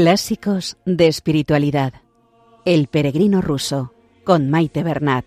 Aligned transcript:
Clásicos 0.00 0.76
de 0.84 1.08
espiritualidad. 1.08 1.92
El 2.64 2.86
peregrino 2.86 3.40
ruso 3.40 3.92
con 4.24 4.48
Maite 4.48 4.84
Bernat. 4.84 5.26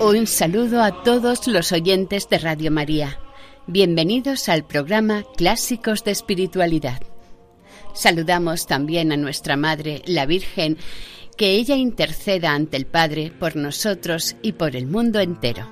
Un 0.00 0.26
saludo 0.26 0.82
a 0.82 1.04
todos 1.04 1.46
los 1.46 1.70
oyentes 1.70 2.28
de 2.28 2.38
Radio 2.38 2.72
María. 2.72 3.20
Bienvenidos 3.68 4.48
al 4.48 4.66
programa 4.66 5.22
Clásicos 5.36 6.02
de 6.02 6.10
Espiritualidad. 6.10 7.00
Saludamos 7.94 8.66
también 8.66 9.12
a 9.12 9.16
nuestra 9.16 9.56
Madre, 9.56 10.02
la 10.04 10.26
Virgen, 10.26 10.78
que 11.36 11.50
ella 11.50 11.76
interceda 11.76 12.52
ante 12.52 12.76
el 12.76 12.86
Padre 12.86 13.32
por 13.38 13.56
nosotros 13.56 14.36
y 14.42 14.52
por 14.52 14.74
el 14.74 14.86
mundo 14.86 15.20
entero. 15.20 15.70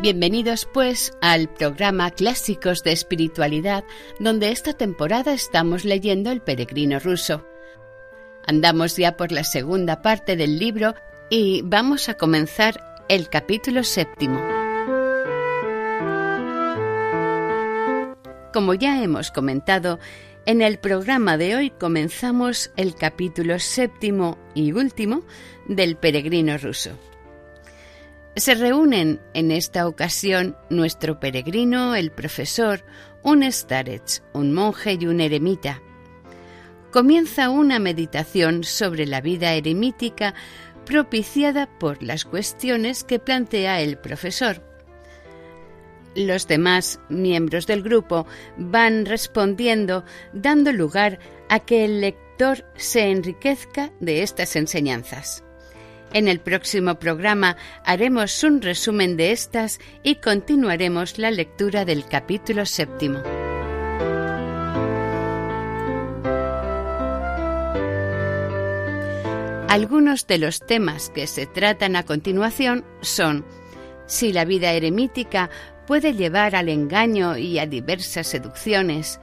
Bienvenidos 0.00 0.68
pues 0.72 1.12
al 1.22 1.48
programa 1.48 2.10
Clásicos 2.10 2.82
de 2.82 2.92
Espiritualidad, 2.92 3.84
donde 4.20 4.50
esta 4.50 4.74
temporada 4.74 5.32
estamos 5.32 5.86
leyendo 5.86 6.30
El 6.30 6.42
Peregrino 6.42 6.98
Ruso. 6.98 7.46
Andamos 8.46 8.96
ya 8.98 9.16
por 9.16 9.32
la 9.32 9.44
segunda 9.44 10.02
parte 10.02 10.36
del 10.36 10.58
libro 10.58 10.94
y 11.30 11.62
vamos 11.62 12.10
a 12.10 12.14
comenzar 12.14 13.04
el 13.08 13.30
capítulo 13.30 13.82
séptimo. 13.82 14.63
Como 18.54 18.72
ya 18.74 19.02
hemos 19.02 19.32
comentado, 19.32 19.98
en 20.46 20.62
el 20.62 20.78
programa 20.78 21.36
de 21.36 21.56
hoy 21.56 21.70
comenzamos 21.70 22.70
el 22.76 22.94
capítulo 22.94 23.58
séptimo 23.58 24.38
y 24.54 24.70
último 24.70 25.24
del 25.66 25.96
Peregrino 25.96 26.56
Ruso. 26.56 26.92
Se 28.36 28.54
reúnen 28.54 29.20
en 29.34 29.50
esta 29.50 29.88
ocasión 29.88 30.56
nuestro 30.70 31.18
peregrino, 31.18 31.96
el 31.96 32.12
profesor, 32.12 32.84
un 33.24 33.42
starets, 33.50 34.22
un 34.34 34.52
monje 34.52 34.98
y 35.00 35.06
un 35.06 35.20
eremita. 35.20 35.82
Comienza 36.92 37.50
una 37.50 37.80
meditación 37.80 38.62
sobre 38.62 39.04
la 39.04 39.20
vida 39.20 39.52
eremítica 39.54 40.32
propiciada 40.86 41.68
por 41.80 42.04
las 42.04 42.24
cuestiones 42.24 43.02
que 43.02 43.18
plantea 43.18 43.80
el 43.80 43.98
profesor. 43.98 44.73
Los 46.14 46.46
demás 46.46 47.00
miembros 47.08 47.66
del 47.66 47.82
grupo 47.82 48.26
van 48.56 49.04
respondiendo 49.04 50.04
dando 50.32 50.72
lugar 50.72 51.18
a 51.48 51.60
que 51.60 51.84
el 51.84 52.00
lector 52.00 52.64
se 52.76 53.10
enriquezca 53.10 53.90
de 54.00 54.22
estas 54.22 54.56
enseñanzas. 54.56 55.44
En 56.12 56.28
el 56.28 56.38
próximo 56.38 57.00
programa 57.00 57.56
haremos 57.84 58.44
un 58.44 58.62
resumen 58.62 59.16
de 59.16 59.32
estas 59.32 59.80
y 60.04 60.16
continuaremos 60.16 61.18
la 61.18 61.32
lectura 61.32 61.84
del 61.84 62.06
capítulo 62.06 62.64
séptimo. 62.66 63.20
Algunos 69.68 70.28
de 70.28 70.38
los 70.38 70.60
temas 70.60 71.10
que 71.10 71.26
se 71.26 71.46
tratan 71.46 71.96
a 71.96 72.04
continuación 72.04 72.84
son 73.00 73.44
si 74.06 74.32
la 74.32 74.44
vida 74.44 74.70
eremítica 74.72 75.50
puede 75.86 76.14
llevar 76.14 76.56
al 76.56 76.68
engaño 76.68 77.36
y 77.36 77.58
a 77.58 77.66
diversas 77.66 78.26
seducciones, 78.26 79.20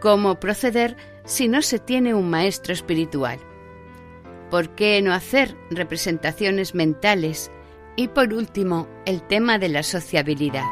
cómo 0.00 0.40
proceder 0.40 0.96
si 1.24 1.48
no 1.48 1.62
se 1.62 1.78
tiene 1.78 2.14
un 2.14 2.28
maestro 2.28 2.72
espiritual, 2.72 3.38
¿Por 4.54 4.68
qué 4.76 5.02
no 5.02 5.12
hacer 5.12 5.56
representaciones 5.70 6.76
mentales? 6.76 7.50
Y 7.96 8.06
por 8.06 8.32
último, 8.32 8.86
el 9.04 9.20
tema 9.22 9.58
de 9.58 9.68
la 9.68 9.82
sociabilidad. 9.82 10.62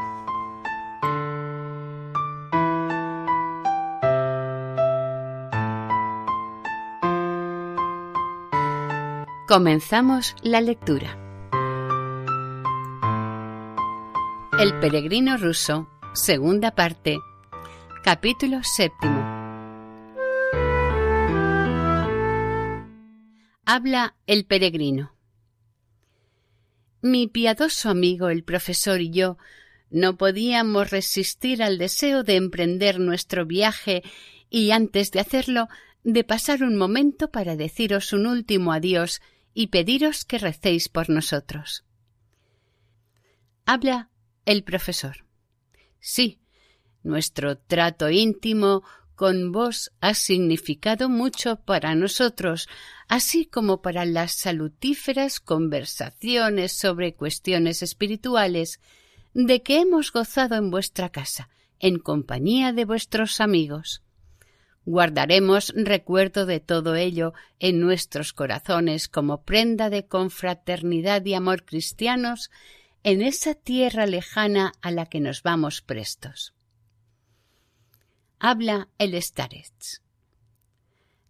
Comenzamos 9.48 10.36
la 10.42 10.60
lectura. 10.60 11.21
El 14.58 14.78
peregrino 14.80 15.38
ruso, 15.38 15.88
segunda 16.12 16.74
parte, 16.74 17.18
capítulo 18.04 18.60
séptimo. 18.62 19.18
Habla 23.64 24.14
el 24.26 24.44
peregrino. 24.44 25.16
Mi 27.00 27.28
piadoso 27.28 27.88
amigo 27.88 28.28
el 28.28 28.44
profesor 28.44 29.00
y 29.00 29.08
yo 29.08 29.38
no 29.88 30.18
podíamos 30.18 30.90
resistir 30.90 31.62
al 31.62 31.78
deseo 31.78 32.22
de 32.22 32.36
emprender 32.36 33.00
nuestro 33.00 33.46
viaje 33.46 34.02
y 34.50 34.72
antes 34.72 35.12
de 35.12 35.20
hacerlo 35.20 35.68
de 36.04 36.24
pasar 36.24 36.62
un 36.62 36.76
momento 36.76 37.30
para 37.30 37.56
deciros 37.56 38.12
un 38.12 38.26
último 38.26 38.74
adiós 38.74 39.22
y 39.54 39.68
pediros 39.68 40.26
que 40.26 40.36
recéis 40.36 40.90
por 40.90 41.08
nosotros. 41.08 41.86
Habla 43.64 44.10
el 44.46 44.64
profesor. 44.64 45.24
Sí, 46.00 46.40
nuestro 47.02 47.58
trato 47.58 48.10
íntimo 48.10 48.82
con 49.14 49.52
vos 49.52 49.92
ha 50.00 50.14
significado 50.14 51.08
mucho 51.08 51.56
para 51.56 51.94
nosotros, 51.94 52.68
así 53.08 53.46
como 53.46 53.82
para 53.82 54.04
las 54.04 54.32
salutíferas 54.32 55.38
conversaciones 55.38 56.72
sobre 56.72 57.14
cuestiones 57.14 57.82
espirituales 57.82 58.80
de 59.34 59.62
que 59.62 59.80
hemos 59.80 60.12
gozado 60.12 60.56
en 60.56 60.70
vuestra 60.70 61.10
casa, 61.10 61.48
en 61.78 61.98
compañía 61.98 62.72
de 62.72 62.84
vuestros 62.84 63.40
amigos. 63.40 64.02
Guardaremos 64.84 65.72
recuerdo 65.76 66.44
de 66.44 66.58
todo 66.58 66.96
ello 66.96 67.32
en 67.60 67.80
nuestros 67.80 68.32
corazones 68.32 69.06
como 69.06 69.42
prenda 69.42 69.90
de 69.90 70.06
confraternidad 70.06 71.24
y 71.24 71.34
amor 71.34 71.64
cristianos 71.64 72.50
en 73.02 73.22
esa 73.22 73.54
tierra 73.54 74.06
lejana 74.06 74.72
a 74.80 74.90
la 74.90 75.06
que 75.06 75.20
nos 75.20 75.42
vamos 75.42 75.80
prestos 75.80 76.54
habla 78.42 78.88
el 78.98 79.22
Starets. 79.22 80.02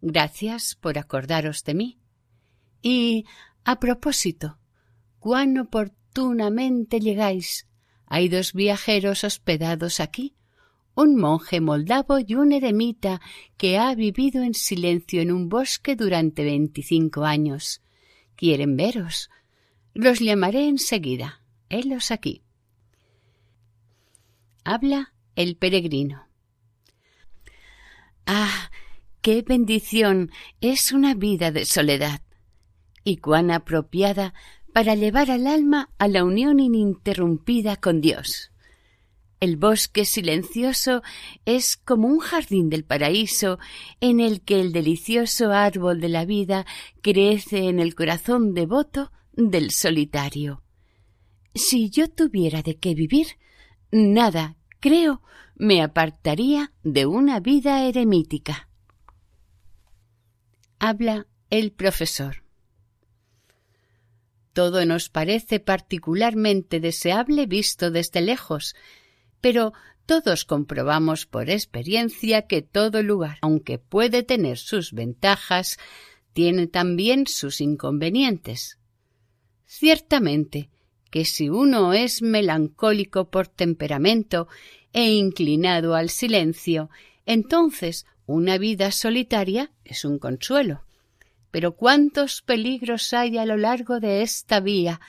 Gracias 0.01 0.75
por 0.75 0.97
acordaros 0.97 1.63
de 1.63 1.75
mí. 1.75 1.99
Y, 2.81 3.27
a 3.65 3.79
propósito, 3.79 4.57
cuán 5.19 5.59
oportunamente 5.59 7.01
llegáis. 7.01 7.69
Hay 8.07 8.31
dos 8.31 8.55
viajeros 8.55 9.25
hospedados 9.25 10.01
aquí, 10.01 10.37
un 10.95 11.17
monje 11.17 11.61
moldavo 11.61 12.19
y 12.19 12.35
un 12.35 12.53
eremita 12.53 13.21
que 13.59 13.77
ha 13.77 13.95
vivido 13.95 14.43
en 14.43 14.55
silencio 14.55 15.21
en 15.21 15.33
un 15.33 15.51
bosque 15.51 15.97
durante 15.97 16.45
veinticinco 16.45 17.25
años. 17.25 17.83
Quieren 18.37 18.75
veros. 18.75 19.29
Los 19.93 20.19
llamaré 20.19 20.67
enseguida. 20.67 21.42
Helos 21.73 22.11
aquí. 22.11 22.43
Habla 24.63 25.15
el 25.37 25.57
peregrino. 25.57 26.29
Ah, 28.27 28.71
qué 29.23 29.41
bendición 29.41 30.31
es 30.61 30.93
una 30.93 31.15
vida 31.15 31.51
de 31.51 31.65
soledad 31.65 32.21
y 33.05 33.17
cuán 33.17 33.51
apropiada 33.51 34.35
para 34.75 34.95
llevar 34.95 35.31
al 35.31 35.47
alma 35.47 35.89
a 35.97 36.09
la 36.09 36.25
unión 36.25 36.61
ininterrumpida 36.61 37.77
con 37.77 38.03
Dios. 38.03 38.53
El 39.41 39.57
bosque 39.57 40.05
silencioso 40.05 41.03
es 41.47 41.79
como 41.79 42.07
un 42.07 42.19
jardín 42.19 42.69
del 42.69 42.85
paraíso 42.85 43.59
en 44.01 44.21
el 44.21 44.43
que 44.43 44.61
el 44.61 44.73
delicioso 44.73 45.53
árbol 45.53 46.03
de 46.03 46.11
la 46.11 46.27
vida 46.27 46.67
crece 47.01 47.69
en 47.71 47.81
el 47.81 47.95
corazón 47.95 48.53
devoto 48.53 49.11
del 49.33 49.71
solitario. 49.71 50.62
Si 51.55 51.91
yo 51.91 52.09
tuviera 52.09 52.63
de 52.63 52.79
qué 52.79 52.95
vivir, 52.95 53.27
nada, 53.91 54.57
creo, 54.81 55.23
me 55.55 55.83
apartaría 55.83 56.73
de 56.83 57.07
una 57.07 57.41
vida 57.41 57.85
eremítica. 57.87 58.69
Habla 60.79 61.27
el 61.51 61.73
profesor. 61.73 62.43
Todo 64.53 64.85
nos 64.85 65.09
parece 65.09 65.61
particularmente 65.61 66.81
deseable 66.81 67.47
visto 67.47 67.91
desde 67.91 68.21
lejos, 68.21 68.75
pero 69.41 69.73
todos 70.07 70.45
comprobamos 70.45 71.27
por 71.27 71.49
experiencia 71.49 72.47
que 72.47 72.63
todo 72.63 73.03
lugar, 73.03 73.39
aunque 73.41 73.79
puede 73.79 74.23
tener 74.23 74.59
sus 74.59 74.93
ventajas, 74.93 75.79
tiene 76.33 76.67
también 76.67 77.27
sus 77.27 77.61
inconvenientes. 77.61 78.79
Ciertamente 79.65 80.71
que 81.13 81.27
si 81.27 81.51
uno 81.51 81.93
es 81.93 82.23
melancólico 82.23 83.29
por 83.29 83.47
temperamento 83.47 84.49
e 84.95 85.13
inclinado 85.13 85.95
al 85.95 86.09
silencio, 86.09 86.89
entonces 87.27 88.07
una 88.25 88.57
vida 88.57 88.91
solitaria 88.91 89.71
es 89.85 90.07
un 90.07 90.19
consuelo. 90.19 90.85
Pero 91.51 91.77
cuántos 91.77 92.41
peligros 92.41 93.13
hay 93.13 93.37
a 93.37 93.45
lo 93.45 93.59
largo 93.59 94.01
de 94.01 94.23
esta 94.23 94.61
vía. 94.61 95.03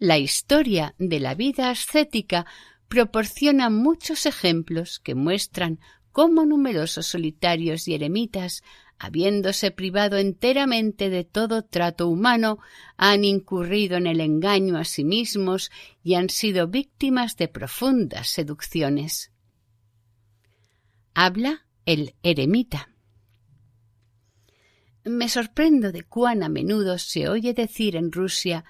La 0.00 0.18
historia 0.18 0.96
de 0.98 1.20
la 1.20 1.36
vida 1.36 1.70
ascética 1.70 2.46
proporciona 2.88 3.70
muchos 3.70 4.26
ejemplos 4.26 4.98
que 4.98 5.14
muestran 5.14 5.78
cómo 6.10 6.44
numerosos 6.46 7.06
solitarios 7.06 7.86
y 7.86 7.94
eremitas, 7.94 8.64
habiéndose 8.98 9.70
privado 9.70 10.18
enteramente 10.18 11.10
de 11.10 11.24
todo 11.24 11.62
trato 11.62 12.08
humano, 12.08 12.58
han 12.96 13.24
incurrido 13.24 13.96
en 13.96 14.06
el 14.06 14.20
engaño 14.20 14.76
a 14.76 14.84
sí 14.84 15.04
mismos 15.04 15.70
y 16.02 16.14
han 16.14 16.30
sido 16.30 16.68
víctimas 16.68 17.36
de 17.36 17.48
profundas 17.48 18.28
seducciones. 18.28 19.30
Habla 21.14 21.66
el 21.86 22.14
eremita. 22.22 22.90
Me 25.04 25.28
sorprendo 25.28 25.92
de 25.92 26.02
cuán 26.02 26.42
a 26.42 26.48
menudo 26.48 26.98
se 26.98 27.28
oye 27.28 27.52
decir 27.52 27.94
en 27.94 28.10
Rusia, 28.10 28.64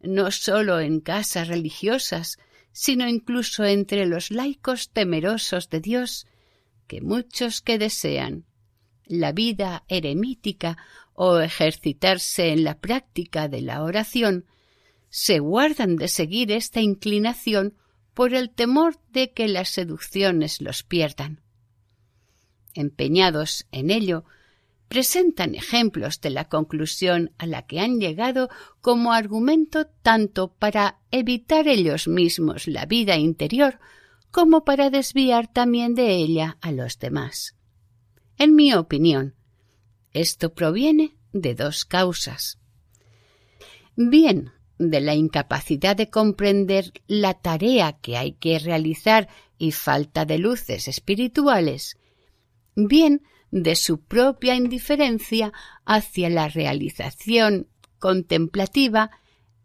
no 0.00 0.30
sólo 0.30 0.80
en 0.80 1.00
casas 1.00 1.48
religiosas, 1.48 2.38
sino 2.72 3.08
incluso 3.08 3.64
entre 3.64 4.06
los 4.06 4.30
laicos 4.30 4.90
temerosos 4.90 5.70
de 5.70 5.80
Dios, 5.80 6.26
que 6.86 7.00
muchos 7.00 7.60
que 7.60 7.78
desean 7.78 8.47
la 9.08 9.32
vida 9.32 9.84
eremítica 9.88 10.78
o 11.14 11.38
ejercitarse 11.38 12.52
en 12.52 12.64
la 12.64 12.78
práctica 12.78 13.48
de 13.48 13.62
la 13.62 13.82
oración, 13.82 14.44
se 15.10 15.38
guardan 15.40 15.96
de 15.96 16.08
seguir 16.08 16.52
esta 16.52 16.80
inclinación 16.80 17.74
por 18.14 18.34
el 18.34 18.50
temor 18.50 18.98
de 19.12 19.32
que 19.32 19.48
las 19.48 19.70
seducciones 19.70 20.60
los 20.60 20.82
pierdan. 20.82 21.40
Empeñados 22.74 23.66
en 23.72 23.90
ello, 23.90 24.24
presentan 24.88 25.54
ejemplos 25.54 26.20
de 26.20 26.30
la 26.30 26.48
conclusión 26.48 27.32
a 27.38 27.46
la 27.46 27.62
que 27.66 27.80
han 27.80 28.00
llegado 28.00 28.48
como 28.80 29.12
argumento 29.12 29.86
tanto 29.86 30.52
para 30.54 30.98
evitar 31.10 31.68
ellos 31.68 32.08
mismos 32.08 32.66
la 32.66 32.86
vida 32.86 33.16
interior 33.16 33.78
como 34.30 34.64
para 34.64 34.90
desviar 34.90 35.46
también 35.52 35.94
de 35.94 36.16
ella 36.16 36.58
a 36.60 36.72
los 36.72 36.98
demás. 36.98 37.57
En 38.38 38.54
mi 38.54 38.72
opinión, 38.72 39.34
esto 40.12 40.54
proviene 40.54 41.16
de 41.32 41.54
dos 41.54 41.84
causas. 41.84 42.58
Bien, 43.96 44.52
de 44.78 45.00
la 45.00 45.16
incapacidad 45.16 45.96
de 45.96 46.08
comprender 46.08 46.92
la 47.08 47.34
tarea 47.34 47.98
que 48.00 48.16
hay 48.16 48.32
que 48.32 48.60
realizar 48.60 49.28
y 49.58 49.72
falta 49.72 50.24
de 50.24 50.38
luces 50.38 50.86
espirituales, 50.86 51.98
bien 52.76 53.22
de 53.50 53.74
su 53.74 54.00
propia 54.04 54.54
indiferencia 54.54 55.52
hacia 55.84 56.30
la 56.30 56.48
realización 56.48 57.66
contemplativa 57.98 59.10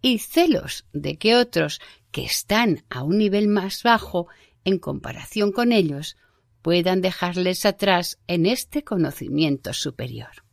y 0.01 0.17
celos 0.17 0.87
de 0.93 1.17
que 1.17 1.35
otros 1.35 1.79
que 2.11 2.25
están 2.25 2.83
a 2.89 3.03
un 3.03 3.19
nivel 3.19 3.47
más 3.47 3.83
bajo 3.83 4.27
en 4.65 4.79
comparación 4.79 5.51
con 5.51 5.71
ellos, 5.71 6.17
puedan 6.63 7.01
dejarles 7.01 7.65
atrás 7.65 8.18
en 8.25 8.48
este 8.48 8.83
conocimiento 8.83 9.74
superior. 9.74 10.44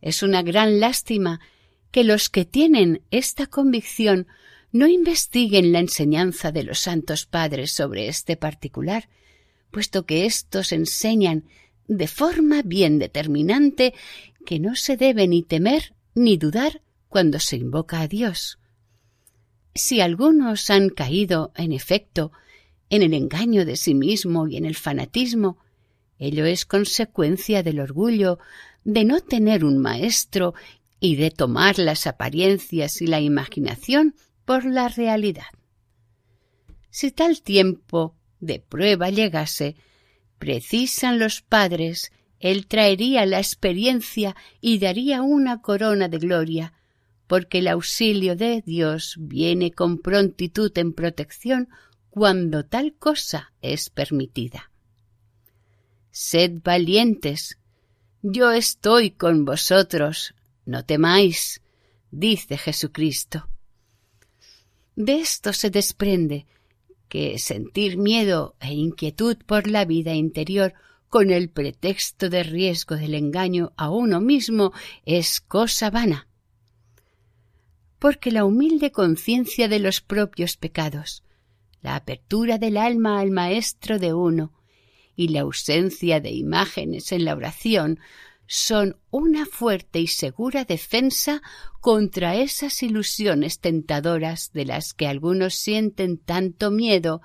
Es 0.00 0.22
una 0.22 0.42
gran 0.42 0.80
lástima 0.80 1.40
que 1.90 2.04
los 2.04 2.30
que 2.30 2.46
tienen 2.46 3.02
esta 3.10 3.46
convicción 3.46 4.26
no 4.72 4.86
investiguen 4.86 5.72
la 5.72 5.80
enseñanza 5.80 6.52
de 6.52 6.62
los 6.62 6.78
santos 6.78 7.26
padres 7.26 7.72
sobre 7.72 8.08
este 8.08 8.36
particular, 8.36 9.10
puesto 9.70 10.06
que 10.06 10.24
éstos 10.24 10.72
enseñan 10.72 11.44
de 11.86 12.06
forma 12.06 12.62
bien 12.62 12.98
determinante 12.98 13.92
que 14.46 14.58
no 14.58 14.76
se 14.76 14.96
debe 14.96 15.28
ni 15.28 15.42
temer 15.42 15.94
ni 16.14 16.38
dudar 16.38 16.80
cuando 17.08 17.38
se 17.40 17.56
invoca 17.56 18.00
a 18.00 18.08
Dios, 18.08 18.58
si 19.74 20.00
algunos 20.00 20.70
han 20.70 20.88
caído, 20.88 21.52
en 21.56 21.72
efecto, 21.72 22.30
en 22.90 23.02
el 23.02 23.14
engaño 23.14 23.64
de 23.64 23.76
sí 23.76 23.94
mismo 23.94 24.46
y 24.46 24.56
en 24.56 24.64
el 24.64 24.74
fanatismo, 24.74 25.58
ello 26.18 26.44
es 26.44 26.64
consecuencia 26.64 27.62
del 27.62 27.80
orgullo 27.80 28.38
de 28.84 29.04
no 29.04 29.20
tener 29.20 29.64
un 29.64 29.78
maestro 29.78 30.54
y 31.00 31.16
de 31.16 31.30
tomar 31.30 31.78
las 31.78 32.06
apariencias 32.06 33.02
y 33.02 33.06
la 33.06 33.20
imaginación 33.20 34.14
por 34.44 34.64
la 34.64 34.88
realidad. 34.88 35.46
Si 36.90 37.10
tal 37.10 37.42
tiempo 37.42 38.14
de 38.40 38.60
prueba 38.60 39.10
llegase, 39.10 39.76
precisan 40.38 41.18
los 41.18 41.42
padres, 41.42 42.12
él 42.38 42.66
traería 42.66 43.26
la 43.26 43.38
experiencia 43.38 44.36
y 44.60 44.78
daría 44.78 45.22
una 45.22 45.60
corona 45.60 46.08
de 46.08 46.18
gloria, 46.18 46.72
porque 47.26 47.58
el 47.58 47.68
auxilio 47.68 48.36
de 48.36 48.62
Dios 48.64 49.16
viene 49.18 49.72
con 49.72 49.98
prontitud 49.98 50.70
en 50.76 50.92
protección 50.92 51.68
cuando 52.14 52.64
tal 52.64 52.94
cosa 52.94 53.52
es 53.60 53.90
permitida. 53.90 54.70
Sed 56.12 56.60
valientes, 56.62 57.58
yo 58.22 58.52
estoy 58.52 59.10
con 59.10 59.44
vosotros, 59.44 60.32
no 60.64 60.84
temáis, 60.84 61.60
dice 62.12 62.56
Jesucristo. 62.56 63.48
De 64.94 65.16
esto 65.16 65.52
se 65.52 65.70
desprende 65.70 66.46
que 67.08 67.36
sentir 67.40 67.96
miedo 67.96 68.54
e 68.60 68.72
inquietud 68.72 69.36
por 69.44 69.66
la 69.66 69.84
vida 69.84 70.14
interior 70.14 70.72
con 71.08 71.32
el 71.32 71.48
pretexto 71.48 72.30
de 72.30 72.44
riesgo 72.44 72.94
del 72.94 73.14
engaño 73.14 73.72
a 73.76 73.90
uno 73.90 74.20
mismo 74.20 74.72
es 75.04 75.40
cosa 75.40 75.90
vana 75.90 76.28
porque 77.98 78.30
la 78.30 78.44
humilde 78.44 78.92
conciencia 78.92 79.66
de 79.66 79.78
los 79.78 80.02
propios 80.02 80.58
pecados, 80.58 81.24
la 81.84 81.96
apertura 81.96 82.56
del 82.56 82.78
alma 82.78 83.20
al 83.20 83.30
Maestro 83.30 83.98
de 83.98 84.14
uno 84.14 84.54
y 85.14 85.28
la 85.28 85.42
ausencia 85.42 86.18
de 86.18 86.30
imágenes 86.30 87.12
en 87.12 87.26
la 87.26 87.34
oración 87.34 88.00
son 88.46 88.96
una 89.10 89.44
fuerte 89.44 90.00
y 90.00 90.06
segura 90.06 90.64
defensa 90.64 91.42
contra 91.80 92.36
esas 92.36 92.82
ilusiones 92.82 93.60
tentadoras 93.60 94.50
de 94.54 94.64
las 94.64 94.94
que 94.94 95.06
algunos 95.06 95.56
sienten 95.56 96.16
tanto 96.16 96.70
miedo 96.70 97.20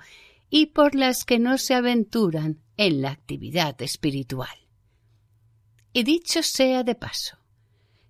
y 0.50 0.66
por 0.66 0.94
las 0.94 1.24
que 1.24 1.38
no 1.38 1.56
se 1.56 1.72
aventuran 1.72 2.60
en 2.76 3.00
la 3.00 3.12
actividad 3.12 3.80
espiritual. 3.80 4.68
Y 5.94 6.02
dicho 6.02 6.42
sea 6.42 6.84
de 6.84 6.94
paso, 6.94 7.38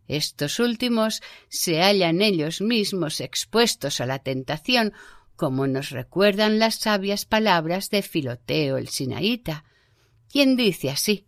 estos 0.09 0.59
últimos 0.59 1.23
se 1.49 1.81
hallan 1.81 2.21
ellos 2.21 2.61
mismos 2.61 3.21
expuestos 3.21 4.01
a 4.01 4.07
la 4.07 4.19
tentación, 4.19 4.93
como 5.41 5.67
nos 5.67 5.89
recuerdan 5.89 6.59
las 6.59 6.75
sabias 6.75 7.25
palabras 7.25 7.89
de 7.89 8.03
Filoteo 8.03 8.77
el 8.77 8.89
Sinaíta, 8.89 9.65
quien 10.31 10.55
dice 10.55 10.91
así 10.91 11.25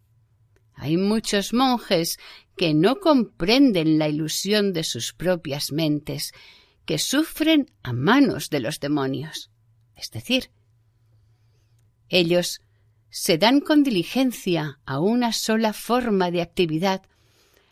Hay 0.74 0.98
muchos 0.98 1.54
monjes 1.54 2.18
que 2.54 2.74
no 2.74 2.96
comprenden 2.96 3.98
la 3.98 4.10
ilusión 4.10 4.74
de 4.74 4.84
sus 4.84 5.14
propias 5.14 5.72
mentes, 5.72 6.34
que 6.84 6.98
sufren 6.98 7.70
a 7.82 7.94
manos 7.94 8.50
de 8.50 8.60
los 8.60 8.80
demonios. 8.80 9.50
Es 9.96 10.10
decir, 10.10 10.50
ellos 12.10 12.60
se 13.08 13.38
dan 13.38 13.60
con 13.60 13.82
diligencia 13.82 14.78
a 14.84 15.00
una 15.00 15.32
sola 15.32 15.72
forma 15.72 16.30
de 16.30 16.42
actividad 16.42 17.00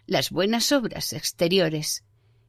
las 0.06 0.30
buenas 0.30 0.72
obras 0.72 1.12
exteriores 1.12 2.02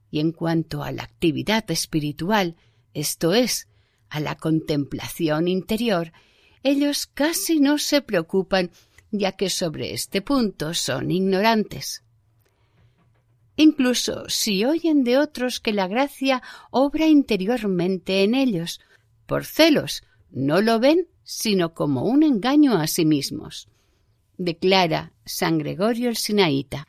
y 0.09 0.21
en 0.21 0.31
cuanto 0.31 0.81
a 0.81 0.93
la 0.93 1.03
actividad 1.03 1.69
espiritual, 1.69 2.55
esto 2.93 3.33
es, 3.33 3.67
a 4.11 4.19
la 4.19 4.35
contemplación 4.35 5.47
interior, 5.47 6.11
ellos 6.63 7.07
casi 7.07 7.59
no 7.59 7.79
se 7.79 8.01
preocupan 8.01 8.69
ya 9.09 9.31
que 9.31 9.49
sobre 9.49 9.93
este 9.93 10.21
punto 10.21 10.73
son 10.73 11.09
ignorantes. 11.11 12.03
Incluso 13.55 14.25
si 14.27 14.65
oyen 14.65 15.03
de 15.03 15.17
otros 15.17 15.59
que 15.59 15.73
la 15.73 15.87
gracia 15.87 16.43
obra 16.71 17.07
interiormente 17.07 18.23
en 18.23 18.35
ellos, 18.35 18.81
por 19.25 19.45
celos, 19.45 20.03
no 20.29 20.61
lo 20.61 20.79
ven 20.79 21.07
sino 21.23 21.73
como 21.73 22.03
un 22.03 22.23
engaño 22.23 22.77
a 22.77 22.87
sí 22.87 23.05
mismos. 23.05 23.69
Declara 24.37 25.13
San 25.25 25.57
Gregorio 25.57 26.09
el 26.09 26.17
Sinaíta. 26.17 26.87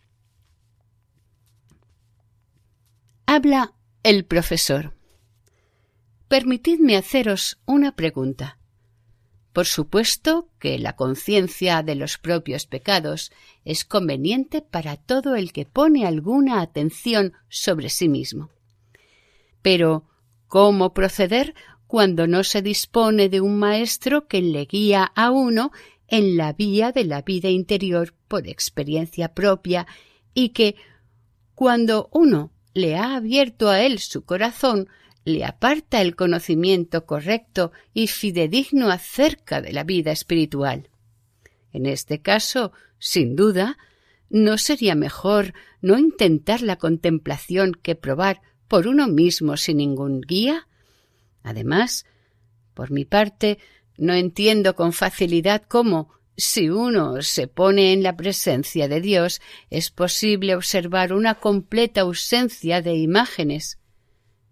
Habla 3.27 3.75
el 4.03 4.25
profesor. 4.25 4.95
Permitidme 6.33 6.97
haceros 6.97 7.59
una 7.67 7.95
pregunta. 7.95 8.57
Por 9.53 9.67
supuesto 9.67 10.49
que 10.59 10.79
la 10.79 10.97
conciencia 10.97 11.83
de 11.83 11.95
los 11.95 12.17
propios 12.17 12.65
pecados 12.65 13.33
es 13.67 13.85
conveniente 13.85 14.63
para 14.63 14.97
todo 14.97 15.35
el 15.35 15.53
que 15.53 15.67
pone 15.67 16.07
alguna 16.07 16.63
atención 16.63 17.35
sobre 17.51 17.91
sí 17.91 18.09
mismo. 18.09 18.49
Pero, 19.61 20.09
¿cómo 20.49 20.95
proceder 20.95 21.55
cuando 21.87 22.27
no 22.27 22.45
se 22.45 22.63
dispone 22.63 23.29
de 23.29 23.43
un 23.43 23.59
maestro 23.59 24.27
que 24.27 24.41
le 24.41 24.65
guía 24.65 25.05
a 25.15 25.31
uno 25.31 25.71
en 26.09 26.39
la 26.39 26.55
vía 26.55 26.93
de 26.93 27.05
la 27.05 27.21
vida 27.21 27.51
interior 27.51 28.15
por 28.29 28.49
experiencia 28.49 29.35
propia 29.35 29.87
y 30.33 30.49
que, 30.55 30.77
cuando 31.55 32.09
uno 32.11 32.53
le 32.73 32.97
ha 32.97 33.17
abierto 33.17 33.69
a 33.69 33.83
él 33.83 33.99
su 33.99 34.25
corazón, 34.25 34.89
le 35.25 35.45
aparta 35.45 36.01
el 36.01 36.17
conocimiento 36.17 37.07
correcto 37.07 37.73
y 37.95 38.09
fidedigno 38.09 38.91
acerca 38.91 39.61
de 39.61 39.73
la 39.73 39.85
vida 39.85 40.13
espiritual. 40.13 40.89
En 41.73 41.87
este 41.87 42.21
caso, 42.21 42.73
sin 42.99 43.37
duda, 43.37 43.79
¿no 44.31 44.59
sería 44.59 44.95
mejor 44.95 45.55
no 45.81 45.99
intentar 45.99 46.63
la 46.63 46.77
contemplación 46.77 47.73
que 47.73 47.95
probar 47.95 48.41
por 48.69 48.87
uno 48.87 49.09
mismo 49.09 49.57
sin 49.57 49.79
ningún 49.79 50.21
guía? 50.21 50.69
Además, 51.43 52.07
por 52.75 52.91
mi 52.91 53.05
parte, 53.05 53.59
no 53.97 54.15
entiendo 54.15 54.75
con 54.75 54.93
facilidad 54.93 55.63
cómo, 55.63 56.11
si 56.37 56.71
uno 56.71 57.21
se 57.23 57.47
pone 57.47 57.93
en 57.93 58.03
la 58.03 58.17
presencia 58.17 58.89
de 58.89 59.01
Dios, 59.01 59.41
es 59.71 59.91
posible 59.91 60.57
observar 60.57 61.13
una 61.13 61.35
completa 61.35 62.01
ausencia 62.01 62.81
de 62.81 62.95
imágenes. 62.95 63.79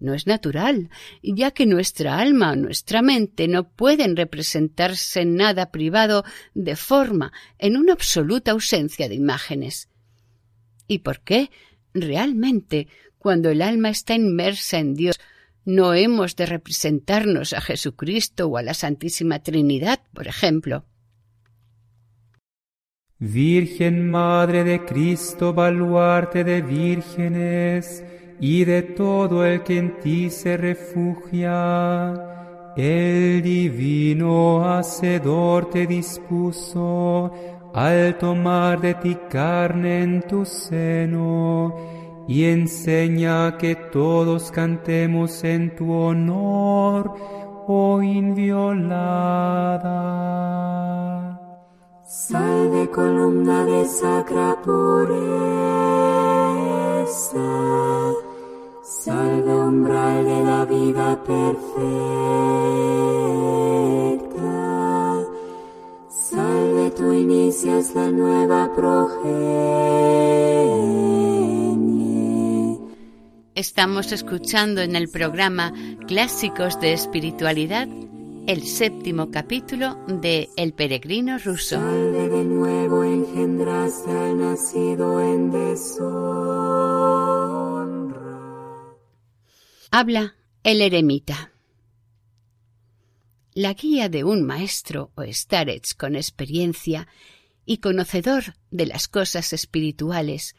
No 0.00 0.14
es 0.14 0.26
natural, 0.26 0.88
ya 1.23 1.50
que 1.50 1.66
nuestra 1.66 2.19
alma 2.19 2.52
o 2.52 2.57
nuestra 2.57 3.02
mente 3.02 3.49
no 3.49 3.69
pueden 3.69 4.16
representarse 4.16 5.21
en 5.21 5.37
nada 5.37 5.71
privado 5.71 6.25
de 6.54 6.75
forma, 6.75 7.33
en 7.59 7.76
una 7.76 7.92
absoluta 7.92 8.52
ausencia 8.52 9.11
de 9.11 9.14
imágenes. 9.14 9.90
¿Y 10.88 11.00
por 11.00 11.21
qué? 11.21 11.50
Realmente, 11.92 12.88
cuando 13.19 13.50
el 13.50 13.61
alma 13.61 13.90
está 13.90 14.14
inmersa 14.14 14.78
en 14.78 14.95
Dios, 14.95 15.21
no 15.66 15.92
hemos 15.92 16.35
de 16.35 16.47
representarnos 16.47 17.52
a 17.52 17.61
Jesucristo 17.61 18.47
o 18.47 18.57
a 18.57 18.62
la 18.62 18.73
Santísima 18.73 19.42
Trinidad, 19.42 20.00
por 20.14 20.28
ejemplo. 20.28 20.87
Virgen 23.19 24.11
Madre 24.11 24.64
de 24.64 24.83
Cristo, 24.87 25.52
baluarte 25.52 26.42
de 26.42 26.62
vírgenes 26.62 28.02
y 28.40 28.64
de 28.64 28.82
todo 28.82 29.44
el 29.44 29.62
que 29.62 29.78
en 29.78 30.00
ti 30.00 30.30
se 30.30 30.56
refugia, 30.56 32.14
el 32.76 33.42
divino 33.42 34.64
Hacedor 34.64 35.68
te 35.70 35.87
dispuso 35.87 37.30
al 37.75 38.16
tomar 38.18 38.80
de 38.80 38.94
ti 38.94 39.16
carne 39.28 40.02
en 40.02 40.23
tu 40.23 40.44
seno 40.44 41.75
y 42.26 42.44
enseña 42.44 43.59
que 43.59 43.75
todos 43.75 44.50
cantemos 44.52 45.42
en 45.44 45.75
tu 45.75 45.92
honor, 45.92 47.12
oh 47.66 48.00
inviolada. 48.00 49.11
Salve 52.04 52.88
columna 52.90 53.64
de 53.64 53.85
sacra 53.85 54.56
pureza, 54.62 55.20
salve 59.04 59.54
umbral 59.54 60.25
de 60.25 60.45
la 60.45 60.64
vida 60.66 61.23
perfecta, 61.25 61.71
salve 66.11 66.90
tú 66.90 67.12
inicias 67.12 67.95
la 67.95 68.11
nueva 68.11 68.71
progenie 68.75 70.11
Estamos 73.54 74.12
escuchando 74.12 74.83
en 74.83 74.97
el 74.97 75.09
programa 75.09 75.73
Clásicos 76.07 76.78
de 76.80 76.92
Espiritualidad 76.92 77.88
el 78.47 78.64
séptimo 78.64 79.30
capítulo 79.30 79.97
de 80.09 80.49
El 80.57 80.73
peregrino 80.73 81.38
ruso. 81.38 81.78
de 81.80 82.45
nuevo 82.45 83.04
engendraste 83.04 84.11
al 84.11 84.38
nacido 84.38 85.21
en 85.21 85.52
deshonra. 85.52 87.19
Habla 89.92 90.37
el 90.62 90.82
eremita. 90.82 91.50
La 93.54 93.75
guía 93.75 94.09
de 94.09 94.23
un 94.23 94.47
maestro 94.47 95.11
o 95.16 95.25
starets 95.26 95.94
con 95.94 96.14
experiencia 96.14 97.09
y 97.66 97.78
conocedor 97.78 98.54
de 98.70 98.87
las 98.87 99.09
cosas 99.09 99.52
espirituales 99.52 100.54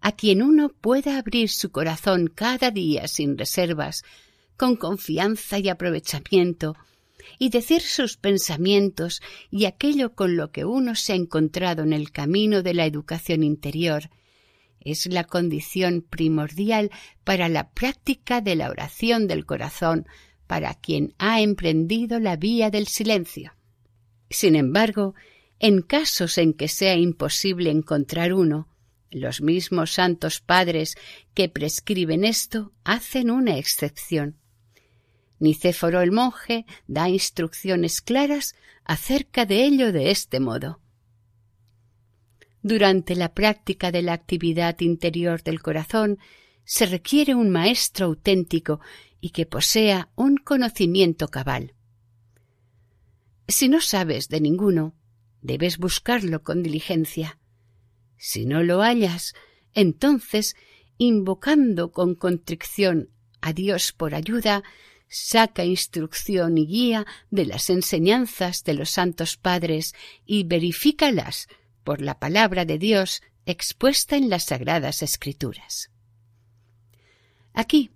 a 0.00 0.12
quien 0.12 0.40
uno 0.40 0.68
pueda 0.68 1.18
abrir 1.18 1.48
su 1.48 1.72
corazón 1.72 2.28
cada 2.32 2.70
día 2.70 3.08
sin 3.08 3.36
reservas, 3.36 4.04
con 4.56 4.76
confianza 4.76 5.58
y 5.58 5.68
aprovechamiento, 5.68 6.76
y 7.40 7.48
decir 7.48 7.82
sus 7.82 8.16
pensamientos 8.16 9.20
y 9.50 9.64
aquello 9.64 10.14
con 10.14 10.36
lo 10.36 10.52
que 10.52 10.64
uno 10.64 10.94
se 10.94 11.12
ha 11.12 11.16
encontrado 11.16 11.82
en 11.82 11.92
el 11.92 12.12
camino 12.12 12.62
de 12.62 12.74
la 12.74 12.86
educación 12.86 13.42
interior, 13.42 14.10
es 14.86 15.06
la 15.06 15.24
condición 15.24 16.02
primordial 16.02 16.90
para 17.24 17.48
la 17.48 17.70
práctica 17.70 18.40
de 18.40 18.56
la 18.56 18.70
oración 18.70 19.26
del 19.26 19.44
corazón 19.44 20.06
para 20.46 20.74
quien 20.74 21.14
ha 21.18 21.40
emprendido 21.40 22.20
la 22.20 22.36
vía 22.36 22.70
del 22.70 22.86
silencio. 22.86 23.54
Sin 24.30 24.54
embargo, 24.54 25.14
en 25.58 25.82
casos 25.82 26.38
en 26.38 26.52
que 26.52 26.68
sea 26.68 26.94
imposible 26.94 27.70
encontrar 27.70 28.32
uno, 28.32 28.68
los 29.10 29.40
mismos 29.40 29.92
santos 29.92 30.40
padres 30.40 30.96
que 31.34 31.48
prescriben 31.48 32.24
esto 32.24 32.72
hacen 32.84 33.30
una 33.30 33.56
excepción. 33.56 34.36
Nicéforo 35.38 36.00
el 36.00 36.12
monje 36.12 36.64
da 36.86 37.08
instrucciones 37.08 38.00
claras 38.00 38.54
acerca 38.84 39.46
de 39.46 39.64
ello 39.64 39.92
de 39.92 40.10
este 40.10 40.40
modo. 40.40 40.80
Durante 42.66 43.14
la 43.14 43.32
práctica 43.32 43.92
de 43.92 44.02
la 44.02 44.12
actividad 44.12 44.80
interior 44.80 45.40
del 45.44 45.62
corazón 45.62 46.18
se 46.64 46.86
requiere 46.86 47.32
un 47.36 47.48
maestro 47.48 48.06
auténtico 48.06 48.80
y 49.20 49.30
que 49.30 49.46
posea 49.46 50.10
un 50.16 50.36
conocimiento 50.36 51.28
cabal. 51.28 51.74
Si 53.46 53.68
no 53.68 53.80
sabes 53.80 54.28
de 54.28 54.40
ninguno, 54.40 54.96
debes 55.42 55.78
buscarlo 55.78 56.42
con 56.42 56.64
diligencia. 56.64 57.38
Si 58.16 58.46
no 58.46 58.64
lo 58.64 58.82
hallas, 58.82 59.34
entonces, 59.72 60.56
invocando 60.98 61.92
con 61.92 62.16
contrición 62.16 63.10
a 63.42 63.52
Dios 63.52 63.92
por 63.92 64.12
ayuda, 64.12 64.64
saca 65.06 65.64
instrucción 65.64 66.58
y 66.58 66.66
guía 66.66 67.06
de 67.30 67.46
las 67.46 67.70
enseñanzas 67.70 68.64
de 68.64 68.74
los 68.74 68.90
santos 68.90 69.36
padres 69.36 69.94
y 70.24 70.42
verifícalas 70.42 71.46
por 71.86 72.02
la 72.02 72.18
palabra 72.18 72.64
de 72.64 72.78
Dios 72.78 73.22
expuesta 73.46 74.16
en 74.16 74.28
las 74.28 74.46
sagradas 74.46 75.04
escrituras. 75.04 75.92
Aquí 77.54 77.90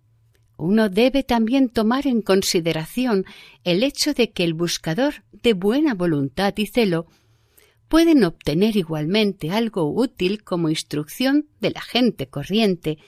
uno 0.57 0.89
debe 0.89 1.25
también 1.25 1.69
tomar 1.69 2.07
en 2.07 2.23
consideración 2.23 3.25
el 3.65 3.83
hecho 3.83 4.15
de 4.15 4.31
que 4.31 4.45
el 4.45 4.55
buscador 4.55 5.25
de 5.33 5.55
buena 5.55 5.95
voluntad 5.95 6.55
y 6.57 6.67
celo 6.67 7.09
pueden 7.89 8.23
obtener 8.23 8.77
igualmente 8.77 9.51
algo 9.51 9.93
útil 9.93 10.45
como 10.45 10.69
instrucción 10.69 11.49
de 11.59 11.73
la 11.73 11.81
gente 11.81 12.29
corriente, 12.29 12.99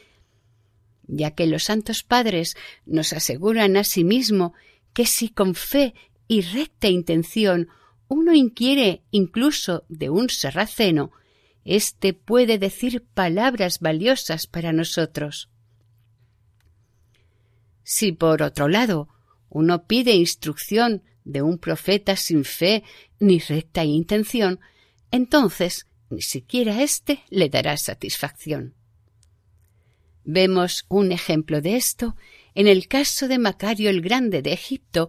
ya 1.07 1.31
que 1.31 1.47
los 1.47 1.63
santos 1.63 2.03
padres 2.03 2.57
nos 2.87 3.13
aseguran 3.13 3.77
asimismo 3.77 4.53
que 4.95 5.07
si 5.07 5.29
con 5.29 5.55
fe 5.55 5.95
y 6.27 6.41
recta 6.41 6.89
intención 6.89 7.69
uno 8.13 8.35
inquiere 8.35 9.03
incluso 9.11 9.85
de 9.89 10.11
un 10.11 10.29
sarraceno, 10.29 11.13
éste 11.65 12.13
puede 12.13 12.59
decir 12.59 13.03
palabras 13.15 13.81
valiosas 13.81 14.47
para 14.47 14.75
nosotros. 14.75 15.49
Si 17.83 18.13
por 18.13 18.43
otro 18.43 18.69
lado 18.69 19.09
uno 19.49 19.87
pide 19.87 20.13
instrucción 20.13 21.03
de 21.25 21.41
un 21.41 21.57
profeta 21.57 22.17
sin 22.17 22.45
fe 22.45 22.85
ni 23.19 23.39
recta 23.39 23.83
intención, 23.85 24.61
entonces 25.11 25.87
ni 26.11 26.21
siquiera 26.21 26.83
éste 26.83 27.25
le 27.31 27.49
dará 27.49 27.79
satisfacción. 27.79 28.75
Vemos 30.25 30.85
un 30.89 31.13
ejemplo 31.13 31.63
de 31.63 31.77
esto 31.77 32.15
en 32.55 32.67
el 32.67 32.89
caso 32.89 33.27
de 33.27 33.39
Macario 33.39 33.89
el 33.89 34.03
Grande 34.03 34.43
de 34.43 34.53
Egipto, 34.53 35.09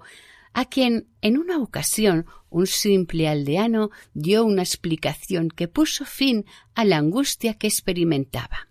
a 0.54 0.66
quien 0.66 1.08
en 1.22 1.38
una 1.38 1.60
ocasión 1.60 2.26
un 2.50 2.68
simple 2.68 3.28
aldeano 3.28 3.90
dio 4.14 4.46
una 4.46 4.62
explicación 4.62 5.50
que 5.50 5.68
puso 5.68 6.06
fin 6.06 6.46
a 6.76 6.86
la 6.86 6.98
angustia 6.98 7.56
que 7.56 7.68
experimentaba. 7.68 8.70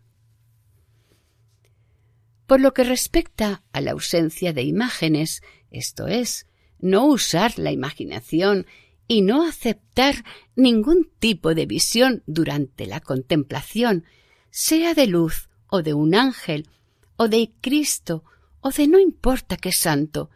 Por 2.46 2.60
lo 2.60 2.74
que 2.74 2.84
respecta 2.84 3.62
a 3.72 3.80
la 3.80 3.92
ausencia 3.92 4.52
de 4.52 4.62
imágenes, 4.62 5.42
esto 5.70 6.06
es, 6.06 6.46
no 6.78 7.06
usar 7.06 7.58
la 7.58 7.72
imaginación 7.72 8.66
y 9.08 9.22
no 9.22 9.46
aceptar 9.46 10.24
ningún 10.54 11.10
tipo 11.18 11.54
de 11.54 11.66
visión 11.66 12.22
durante 12.26 12.86
la 12.86 13.00
contemplación, 13.00 14.04
sea 14.50 14.94
de 14.94 15.06
luz 15.06 15.48
o 15.68 15.82
de 15.82 15.94
un 15.94 16.14
ángel 16.14 16.68
o 17.16 17.28
de 17.28 17.52
Cristo 17.60 18.24
o 18.60 18.70
de 18.70 18.86
no 18.86 19.00
importa 19.00 19.56
qué 19.56 19.72
santo, 19.72 20.30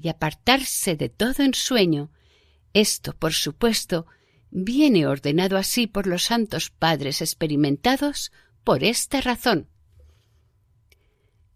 y 0.00 0.08
apartarse 0.08 0.96
de 0.96 1.08
todo 1.08 1.42
ensueño. 1.42 2.10
Esto, 2.72 3.14
por 3.14 3.32
supuesto, 3.32 4.06
viene 4.50 5.06
ordenado 5.06 5.56
así 5.56 5.86
por 5.86 6.06
los 6.06 6.24
santos 6.24 6.70
padres 6.70 7.20
experimentados 7.20 8.32
por 8.64 8.84
esta 8.84 9.20
razón. 9.20 9.68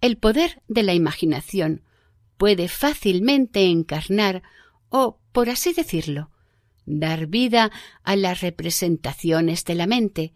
El 0.01 0.19
poder 0.19 0.63
de 0.69 0.83
la 0.83 0.95
imaginación 0.95 1.83
puede 2.37 2.69
fácilmente 2.69 3.67
encarnar 3.67 4.43
o, 4.89 5.19
por 5.33 5.49
así 5.49 5.73
decirlo, 5.73 6.31
dar 6.85 7.27
vida 7.27 7.71
a 8.03 8.17
las 8.17 8.41
representaciones 8.41 9.65
de 9.65 9.75
la 9.75 9.87
mente, 9.87 10.35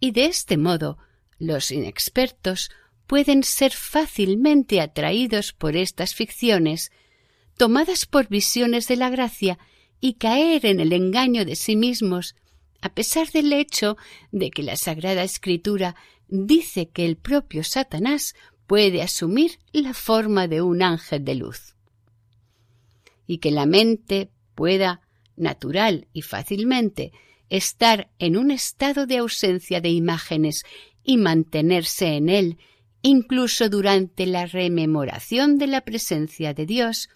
y 0.00 0.10
de 0.10 0.26
este 0.26 0.56
modo 0.56 0.98
los 1.38 1.70
inexpertos 1.70 2.70
pueden 3.06 3.42
ser 3.42 3.72
fácilmente 3.72 4.80
atraídos 4.80 5.52
por 5.52 5.76
estas 5.76 6.14
ficciones, 6.14 6.92
tomadas 7.58 8.06
por 8.06 8.28
visiones 8.28 8.86
de 8.88 8.96
la 8.96 9.10
gracia 9.10 9.58
y 10.00 10.14
caer 10.14 10.64
en 10.64 10.80
el 10.80 10.92
engaño 10.92 11.44
de 11.44 11.56
sí 11.56 11.76
mismos, 11.76 12.36
a 12.80 12.94
pesar 12.94 13.30
del 13.32 13.52
hecho 13.52 13.96
de 14.30 14.50
que 14.50 14.62
la 14.62 14.76
Sagrada 14.76 15.24
Escritura 15.24 15.96
dice 16.28 16.88
que 16.88 17.04
el 17.04 17.16
propio 17.16 17.64
Satanás 17.64 18.34
puede 18.68 19.02
asumir 19.02 19.58
la 19.72 19.92
forma 19.92 20.46
de 20.46 20.62
un 20.62 20.82
ángel 20.82 21.24
de 21.24 21.34
luz. 21.34 21.74
Y 23.26 23.38
que 23.38 23.50
la 23.50 23.66
mente 23.66 24.30
pueda, 24.54 25.00
natural 25.36 26.06
y 26.12 26.22
fácilmente, 26.22 27.12
estar 27.50 28.08
en 28.20 28.36
un 28.36 28.52
estado 28.52 29.06
de 29.06 29.16
ausencia 29.16 29.80
de 29.80 29.88
imágenes 29.88 30.64
y 31.02 31.16
mantenerse 31.16 32.14
en 32.14 32.28
él, 32.28 32.58
incluso 33.02 33.68
durante 33.68 34.26
la 34.26 34.46
rememoración 34.46 35.58
de 35.58 35.66
la 35.66 35.80
presencia 35.80 36.54
de 36.54 36.66
Dios, 36.66 37.08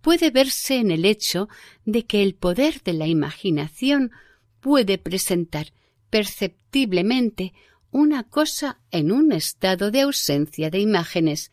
puede 0.00 0.30
verse 0.30 0.76
en 0.76 0.90
el 0.90 1.04
hecho 1.04 1.48
de 1.84 2.06
que 2.06 2.22
el 2.22 2.34
poder 2.34 2.82
de 2.82 2.92
la 2.92 3.06
imaginación 3.06 4.12
puede 4.60 4.98
presentar 4.98 5.72
perceptiblemente 6.10 7.52
una 7.90 8.24
cosa 8.24 8.80
en 8.90 9.12
un 9.12 9.32
estado 9.32 9.90
de 9.90 10.02
ausencia 10.02 10.70
de 10.70 10.78
imágenes 10.78 11.50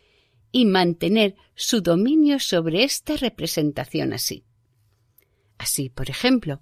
y 0.51 0.65
mantener 0.65 1.35
su 1.55 1.81
dominio 1.81 2.39
sobre 2.39 2.83
esta 2.83 3.17
representación 3.17 4.13
así. 4.13 4.43
Así, 5.57 5.89
por 5.89 6.09
ejemplo, 6.09 6.61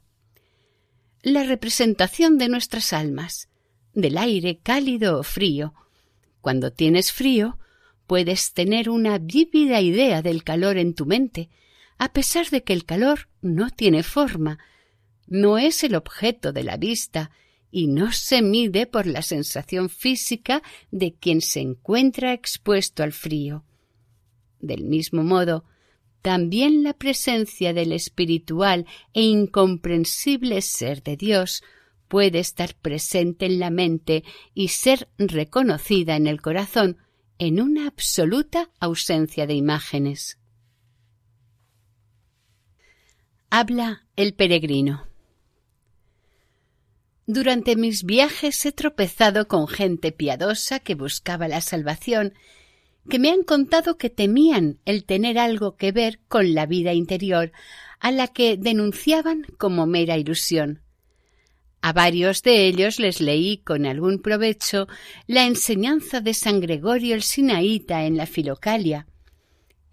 la 1.22 1.44
representación 1.44 2.38
de 2.38 2.50
nuestras 2.50 2.94
almas, 2.94 3.50
del 3.94 4.18
aire 4.18 4.60
cálido 4.62 5.20
o 5.20 5.24
frío. 5.24 5.74
Cuando 6.42 6.72
tienes 6.72 7.12
frío, 7.12 7.58
puedes 8.08 8.54
tener 8.54 8.90
una 8.90 9.18
vívida 9.18 9.82
idea 9.82 10.22
del 10.22 10.44
calor 10.44 10.78
en 10.78 10.94
tu 10.94 11.06
mente, 11.06 11.50
a 11.98 12.12
pesar 12.14 12.50
de 12.50 12.64
que 12.64 12.74
el 12.74 12.86
calor 12.86 13.30
no 13.42 13.70
tiene 13.70 14.04
forma, 14.04 14.60
no 15.28 15.58
es 15.58 15.84
el 15.84 15.96
objeto 15.96 16.52
de 16.52 16.64
la 16.64 16.78
vista 16.78 17.32
y 17.72 17.88
no 17.88 18.12
se 18.12 18.42
mide 18.42 18.86
por 18.86 19.06
la 19.06 19.22
sensación 19.22 19.90
física 19.90 20.62
de 20.92 21.14
quien 21.14 21.42
se 21.42 21.62
encuentra 21.62 22.34
expuesto 22.34 23.04
al 23.04 23.12
frío. 23.12 23.66
Del 24.60 24.84
mismo 24.84 25.24
modo, 25.24 25.66
también 26.22 26.84
la 26.84 26.94
presencia 26.94 27.74
del 27.74 27.92
espiritual 27.92 28.86
e 29.14 29.24
incomprensible 29.24 30.62
ser 30.62 31.04
de 31.04 31.18
Dios 31.18 31.64
puede 32.08 32.40
estar 32.40 32.76
presente 32.76 33.46
en 33.46 33.60
la 33.60 33.70
mente 33.70 34.24
y 34.54 34.70
ser 34.70 35.10
reconocida 35.18 36.16
en 36.16 36.28
el 36.28 36.42
corazón 36.42 36.98
en 37.38 37.62
una 37.62 37.88
absoluta 37.88 38.72
ausencia 38.80 39.46
de 39.48 39.54
imágenes. 39.56 40.40
Habla 43.58 44.04
el 44.18 44.34
peregrino. 44.34 45.08
Durante 47.26 47.78
mis 47.78 48.04
viajes 48.04 48.66
he 48.66 48.74
tropezado 48.74 49.48
con 49.48 49.70
gente 49.70 50.12
piadosa 50.12 50.82
que 50.82 50.94
buscaba 50.94 51.48
la 51.48 51.62
salvación, 51.62 52.34
que 53.10 53.18
me 53.18 53.32
han 53.32 53.44
contado 53.44 53.98
que 53.98 54.10
temían 54.10 54.80
el 54.84 55.06
tener 55.06 55.40
algo 55.40 55.78
que 55.78 55.94
ver 55.94 56.20
con 56.28 56.54
la 56.54 56.66
vida 56.66 56.92
interior, 56.92 57.54
a 58.02 58.12
la 58.12 58.28
que 58.28 58.58
denunciaban 58.58 59.44
como 59.58 59.86
mera 59.86 60.18
ilusión. 60.18 60.82
A 61.80 61.94
varios 61.94 62.44
de 62.44 62.68
ellos 62.68 63.00
les 63.00 63.22
leí 63.22 63.60
con 63.60 63.86
algún 63.86 64.22
provecho 64.22 64.90
la 65.28 65.46
enseñanza 65.46 66.20
de 66.20 66.34
San 66.34 66.60
Gregorio 66.60 67.16
el 67.16 67.24
Sinaíta 67.24 68.04
en 68.04 68.18
la 68.18 68.26
Filocalia, 68.26 69.08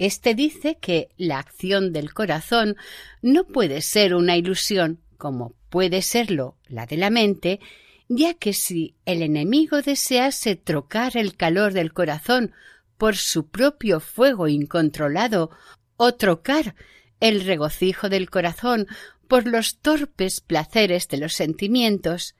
este 0.06 0.34
dice 0.34 0.78
que 0.80 1.10
la 1.16 1.38
acción 1.38 1.92
del 1.92 2.12
corazón 2.12 2.76
no 3.20 3.44
puede 3.44 3.82
ser 3.82 4.14
una 4.14 4.36
ilusión, 4.36 5.00
como 5.16 5.54
puede 5.70 6.02
serlo 6.02 6.56
la 6.66 6.86
de 6.86 6.96
la 6.96 7.10
mente, 7.10 7.60
ya 8.08 8.34
que 8.34 8.52
si 8.52 8.94
el 9.06 9.22
enemigo 9.22 9.80
desease 9.80 10.56
trocar 10.56 11.16
el 11.16 11.36
calor 11.36 11.72
del 11.72 11.92
corazón 11.92 12.52
por 12.98 13.16
su 13.16 13.48
propio 13.48 14.00
fuego 14.00 14.48
incontrolado 14.48 15.50
o 15.96 16.14
trocar 16.14 16.74
el 17.20 17.44
regocijo 17.44 18.08
del 18.08 18.28
corazón 18.28 18.86
por 19.28 19.46
los 19.46 19.78
torpes 19.78 20.40
placeres 20.40 21.08
de 21.08 21.16
los 21.16 21.32
sentimientos, 21.32 22.34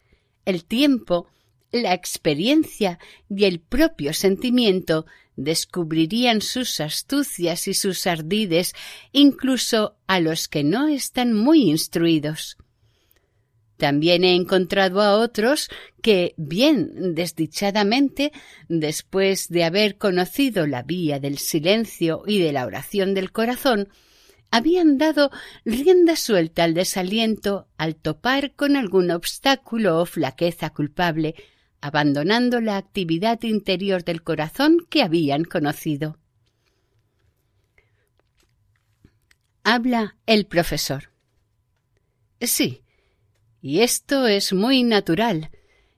el 0.45 0.65
tiempo, 0.65 1.29
la 1.73 1.95
experiencia 1.95 2.99
y 3.29 3.45
el 3.45 3.61
propio 3.61 4.13
sentimiento 4.13 5.07
descubrirían 5.37 6.43
sus 6.43 6.81
astucias 6.81 7.67
y 7.67 7.75
sus 7.75 8.07
ardides 8.07 8.75
incluso 9.13 9.97
a 10.07 10.21
los 10.21 10.49
que 10.49 10.63
no 10.63 10.89
están 10.89 11.33
muy 11.33 11.63
instruidos. 11.71 12.59
También 13.79 14.23
he 14.23 14.37
encontrado 14.37 15.01
a 15.01 15.19
otros 15.19 15.69
que, 16.03 16.35
bien 16.37 17.15
desdichadamente, 17.15 18.31
después 18.69 19.49
de 19.49 19.65
haber 19.65 19.97
conocido 19.97 20.69
la 20.69 20.85
vía 20.85 21.19
del 21.19 21.39
silencio 21.39 22.23
y 22.27 22.39
de 22.39 22.53
la 22.53 22.65
oración 22.65 23.13
del 23.13 23.33
corazón, 23.33 23.89
habían 24.53 24.99
dado 24.99 25.31
rienda 25.65 26.15
suelta 26.15 26.63
al 26.63 26.75
desaliento 26.75 27.67
al 27.77 27.97
topar 27.97 28.55
con 28.55 28.77
algún 28.77 29.11
obstáculo 29.11 29.99
o 29.99 30.07
flaqueza 30.07 30.71
culpable, 30.71 31.35
abandonando 31.83 32.61
la 32.61 32.77
actividad 32.77 33.43
interior 33.43 34.05
del 34.05 34.23
corazón 34.23 34.87
que 34.89 35.03
habían 35.03 35.45
conocido. 35.45 36.17
Habla 39.65 40.17
el 40.27 40.47
profesor. 40.47 41.11
Sí, 42.41 42.83
y 43.61 43.81
esto 43.81 44.29
es 44.29 44.53
muy 44.53 44.85
natural. 44.85 45.51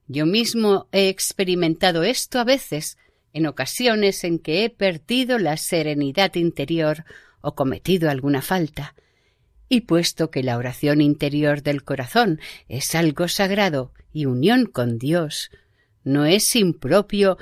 Yo 0.09 0.27
mismo 0.27 0.88
he 0.90 1.09
experimentado 1.09 2.03
esto 2.03 2.38
a 2.38 2.44
veces, 2.44 2.97
en 3.35 3.47
ocasiones 3.47 4.25
en 4.25 4.38
que 4.38 4.64
he 4.64 4.70
perdido 4.70 5.38
la 5.38 5.59
serenidad 5.59 6.35
interior 6.35 7.05
o 7.42 7.55
cometido 7.55 8.09
alguna 8.09 8.40
falta. 8.40 8.94
Y 9.68 9.83
puesto 9.83 10.31
que 10.31 10.42
la 10.42 10.57
oración 10.57 11.03
interior 11.03 11.62
del 11.62 11.85
corazón 11.85 12.40
es 12.68 12.94
algo 12.94 13.29
sagrado 13.29 13.92
y 14.12 14.27
unión 14.27 14.66
con 14.66 14.99
Dios, 14.99 15.51
no 16.05 16.27
es 16.27 16.55
impropio 16.55 17.38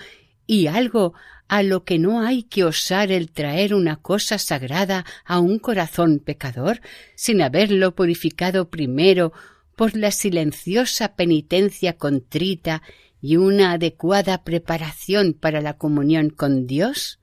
y 0.47 0.67
algo 0.69 1.15
a 1.49 1.63
lo 1.63 1.85
que 1.85 1.99
no 1.99 2.23
hay 2.23 2.45
que 2.45 2.65
osar 2.65 3.13
el 3.13 3.31
traer 3.31 3.75
una 3.75 3.97
cosa 3.97 4.39
sagrada 4.39 5.05
a 5.25 5.39
un 5.39 5.59
corazón 5.59 6.19
pecador 6.19 6.81
sin 7.15 7.43
haberlo 7.43 7.95
purificado 7.95 8.71
primero 8.71 9.33
por 9.77 9.97
la 9.97 10.11
silenciosa 10.11 11.15
penitencia 11.15 11.99
contrita 11.99 12.83
y 13.21 13.37
una 13.37 13.73
adecuada 13.73 14.45
preparación 14.45 15.35
para 15.35 15.61
la 15.61 15.75
comunión 15.75 16.31
con 16.31 16.67
Dios? 16.67 17.21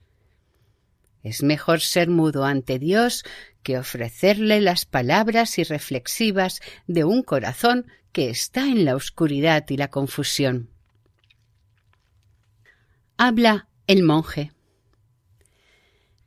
Es 1.23 1.43
mejor 1.43 1.81
ser 1.81 2.09
mudo 2.09 2.45
ante 2.45 2.79
Dios 2.79 3.23
que 3.63 3.77
ofrecerle 3.77 4.61
las 4.61 4.85
palabras 4.85 5.57
irreflexivas 5.57 6.61
de 6.87 7.03
un 7.03 7.23
corazón 7.23 7.87
que 8.11 8.29
está 8.29 8.67
en 8.67 8.85
la 8.85 8.95
oscuridad 8.95 9.65
y 9.69 9.77
la 9.77 9.89
confusión. 9.89 10.69
Habla 13.21 13.67
el 13.85 14.03
monje. 14.03 14.53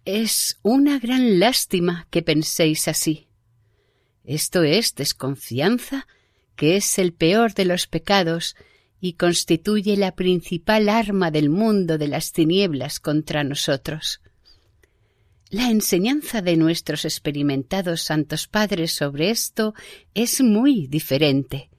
Es 0.04 0.58
una 0.60 0.98
gran 0.98 1.40
lástima 1.40 2.06
que 2.10 2.20
penséis 2.20 2.86
así. 2.86 3.28
Esto 4.24 4.62
es 4.62 4.94
desconfianza, 4.94 6.06
que 6.54 6.76
es 6.76 6.98
el 6.98 7.14
peor 7.14 7.54
de 7.54 7.64
los 7.64 7.86
pecados 7.86 8.56
y 9.00 9.14
constituye 9.14 9.96
la 9.96 10.14
principal 10.14 10.90
arma 10.90 11.30
del 11.30 11.48
mundo 11.48 11.96
de 11.96 12.08
las 12.08 12.32
tinieblas 12.32 13.00
contra 13.00 13.42
nosotros. 13.42 14.20
La 15.48 15.70
enseñanza 15.70 16.42
de 16.42 16.58
nuestros 16.58 17.06
experimentados 17.06 18.02
santos 18.02 18.48
padres 18.48 18.92
sobre 18.92 19.30
esto 19.30 19.72
es 20.12 20.42
muy 20.42 20.88
diferente. 20.88 21.70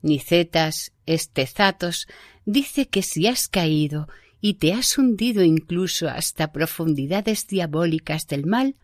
Nicetas 0.00 0.92
Estezatos 1.06 2.06
dice 2.52 2.88
que 2.88 3.02
si 3.02 3.26
has 3.26 3.48
caído 3.48 4.08
y 4.40 4.54
te 4.54 4.72
has 4.72 4.96
hundido 4.98 5.42
incluso 5.42 6.08
hasta 6.08 6.52
profundidades 6.52 7.46
diabólicas 7.46 8.26
del 8.26 8.46
mal, 8.46 8.76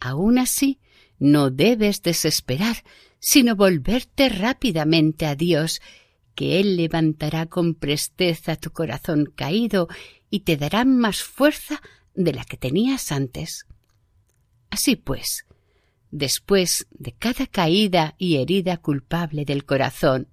Aún 0.00 0.38
así, 0.38 0.78
no 1.18 1.50
debes 1.50 2.02
desesperar, 2.02 2.84
sino 3.18 3.56
volverte 3.56 4.28
rápidamente 4.28 5.26
a 5.26 5.34
Dios, 5.34 5.80
que 6.34 6.60
Él 6.60 6.76
levantará 6.76 7.46
con 7.46 7.74
presteza 7.74 8.56
tu 8.56 8.70
corazón 8.70 9.26
caído 9.34 9.88
y 10.30 10.40
te 10.40 10.56
dará 10.56 10.84
más 10.84 11.22
fuerza 11.22 11.82
de 12.14 12.32
la 12.32 12.44
que 12.44 12.56
tenías 12.56 13.10
antes. 13.10 13.66
Así 14.70 14.94
pues, 14.94 15.46
después 16.10 16.86
de 16.90 17.12
cada 17.12 17.46
caída 17.46 18.14
y 18.18 18.36
herida 18.36 18.76
culpable 18.76 19.44
del 19.44 19.64
corazón, 19.64 20.28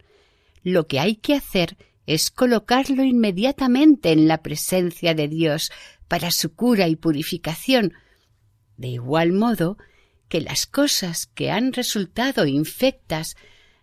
lo 0.61 0.87
que 0.87 0.99
hay 0.99 1.15
que 1.15 1.33
hacer 1.33 1.77
es 2.05 2.31
colocarlo 2.31 3.03
inmediatamente 3.03 4.11
en 4.11 4.27
la 4.27 4.41
presencia 4.41 5.13
de 5.13 5.27
Dios 5.27 5.71
para 6.07 6.31
su 6.31 6.53
cura 6.53 6.87
y 6.87 6.95
purificación, 6.95 7.93
de 8.77 8.89
igual 8.89 9.31
modo 9.31 9.77
que 10.27 10.41
las 10.41 10.65
cosas 10.65 11.27
que 11.27 11.51
han 11.51 11.73
resultado 11.73 12.45
infectas, 12.45 13.35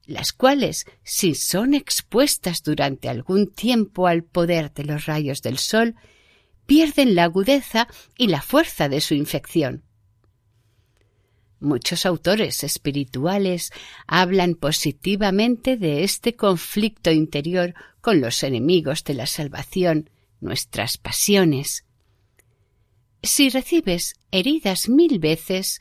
las 0.05 0.33
cuales, 0.33 0.87
si 1.03 1.35
son 1.35 1.75
expuestas 1.75 2.63
durante 2.63 3.09
algún 3.09 3.51
tiempo 3.53 4.07
al 4.07 4.25
poder 4.25 4.73
de 4.73 4.85
los 4.85 5.07
rayos 5.07 5.43
del 5.43 5.59
sol, 5.59 5.95
pierden 6.67 7.15
la 7.15 7.25
agudeza 7.25 7.89
y 8.17 8.29
la 8.29 8.43
fuerza 8.43 8.89
de 8.89 9.01
su 9.01 9.15
infección. 9.15 9.85
Muchos 11.63 12.07
autores 12.07 12.65
espirituales 12.65 13.71
hablan 14.09 14.57
positivamente 14.57 15.77
de 15.77 16.03
este 16.03 16.35
conflicto 16.35 17.13
interior 17.13 17.75
con 18.01 18.21
los 18.21 18.43
enemigos 18.43 19.05
de 19.05 19.15
la 19.15 19.27
salvación, 19.27 20.11
nuestras 20.41 20.99
pasiones. 20.99 21.85
Si 23.23 23.49
recibes 23.49 24.15
heridas 24.33 24.89
mil 24.89 25.21
veces, 25.21 25.81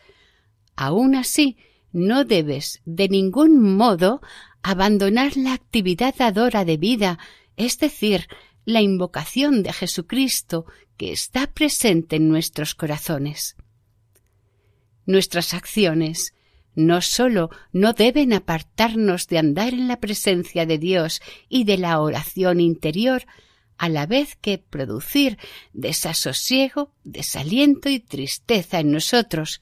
aún 0.75 1.15
así 1.15 1.57
no 1.91 2.25
debes 2.25 2.81
de 2.85 3.09
ningún 3.09 3.75
modo 3.75 4.21
abandonar 4.61 5.35
la 5.35 5.53
actividad 5.53 6.13
dadora 6.15 6.63
de 6.63 6.77
vida, 6.77 7.17
es 7.57 7.79
decir, 7.79 8.27
la 8.65 8.81
invocación 8.81 9.63
de 9.63 9.73
Jesucristo 9.73 10.67
que 10.95 11.11
está 11.11 11.47
presente 11.47 12.17
en 12.17 12.29
nuestros 12.29 12.75
corazones. 12.75 13.55
Nuestras 15.05 15.53
acciones 15.53 16.33
no 16.73 17.01
sólo 17.01 17.49
no 17.73 17.93
deben 17.93 18.33
apartarnos 18.33 19.27
de 19.27 19.37
andar 19.37 19.73
en 19.73 19.87
la 19.87 19.99
presencia 19.99 20.65
de 20.65 20.77
Dios 20.77 21.21
y 21.49 21.65
de 21.65 21.77
la 21.77 21.99
oración 21.99 22.59
interior, 22.59 23.25
a 23.77 23.89
la 23.89 24.05
vez 24.05 24.37
que 24.39 24.57
producir 24.59 25.37
desasosiego, 25.73 26.93
desaliento 27.03 27.89
y 27.89 27.99
tristeza 27.99 28.79
en 28.79 28.91
nosotros, 28.91 29.61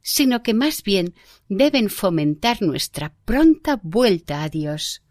sino 0.00 0.42
que 0.42 0.54
más 0.54 0.82
bien 0.82 1.14
deben 1.48 1.90
fomentar 1.90 2.62
nuestra 2.62 3.14
pronta 3.24 3.80
vuelta 3.82 4.42
a 4.42 4.48
Dios. 4.48 5.02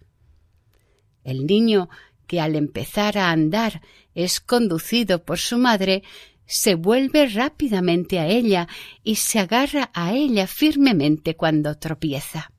El 1.23 1.45
niño 1.45 1.89
que 2.25 2.39
al 2.39 2.55
empezar 2.55 3.17
a 3.17 3.31
andar 3.31 3.81
es 4.15 4.39
conducido 4.39 5.23
por 5.23 5.37
su 5.37 5.57
madre 5.57 6.03
se 6.45 6.75
vuelve 6.75 7.27
rápidamente 7.27 8.19
a 8.19 8.27
ella 8.27 8.67
y 9.03 9.15
se 9.15 9.39
agarra 9.39 9.91
a 9.93 10.13
ella 10.13 10.47
firmemente 10.47 11.35
cuando 11.35 11.77
tropieza. 11.77 12.51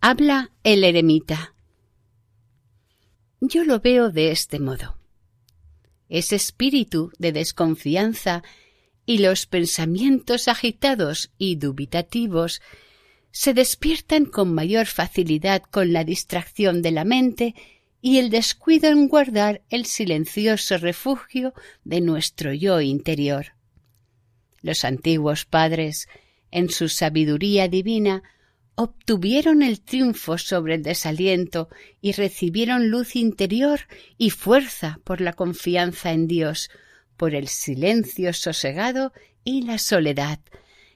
Habla 0.00 0.52
el 0.62 0.84
eremita. 0.84 1.54
Yo 3.40 3.64
lo 3.64 3.80
veo 3.80 4.10
de 4.10 4.30
este 4.30 4.58
modo. 4.60 4.98
Ese 6.08 6.36
espíritu 6.36 7.12
de 7.18 7.32
desconfianza 7.32 8.42
y 9.04 9.18
los 9.18 9.46
pensamientos 9.46 10.48
agitados 10.48 11.30
y 11.38 11.56
dubitativos 11.56 12.60
se 13.30 13.54
despiertan 13.54 14.26
con 14.26 14.52
mayor 14.52 14.86
facilidad 14.86 15.62
con 15.62 15.92
la 15.92 16.04
distracción 16.04 16.82
de 16.82 16.90
la 16.90 17.04
mente 17.04 17.54
y 18.00 18.18
el 18.18 18.30
descuido 18.30 18.88
en 18.88 19.08
guardar 19.08 19.62
el 19.70 19.84
silencioso 19.84 20.78
refugio 20.78 21.52
de 21.84 22.00
nuestro 22.00 22.52
yo 22.52 22.80
interior. 22.80 23.54
Los 24.62 24.84
antiguos 24.84 25.44
padres, 25.44 26.08
en 26.50 26.70
su 26.70 26.88
sabiduría 26.88 27.68
divina, 27.68 28.22
obtuvieron 28.74 29.62
el 29.62 29.80
triunfo 29.80 30.38
sobre 30.38 30.76
el 30.76 30.82
desaliento 30.84 31.68
y 32.00 32.12
recibieron 32.12 32.90
luz 32.90 33.16
interior 33.16 33.80
y 34.16 34.30
fuerza 34.30 35.00
por 35.02 35.20
la 35.20 35.32
confianza 35.32 36.12
en 36.12 36.28
Dios, 36.28 36.70
por 37.16 37.34
el 37.34 37.48
silencio 37.48 38.32
sosegado 38.32 39.12
y 39.42 39.62
la 39.62 39.78
soledad, 39.78 40.38